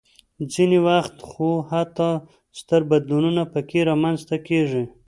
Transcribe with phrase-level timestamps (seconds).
[0.51, 2.09] ځینې وخت خو حتی
[2.59, 4.83] ستر بدلونونه پکې رامنځته کېږي.